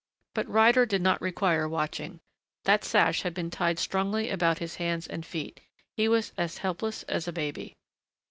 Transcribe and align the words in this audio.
But 0.33 0.47
Ryder 0.49 0.87
did 0.87 1.03
not 1.03 1.21
require 1.21 1.69
watching. 1.69 2.21
That 2.63 2.83
sash 2.83 3.21
had 3.21 3.35
been 3.35 3.51
tied 3.51 3.77
strongly 3.77 4.31
about 4.31 4.57
his 4.57 4.77
hands 4.77 5.05
and 5.05 5.23
feet. 5.23 5.59
He 5.95 6.07
was 6.07 6.33
as 6.39 6.57
helpless 6.57 7.03
as 7.03 7.27
a 7.27 7.31
baby. 7.31 7.77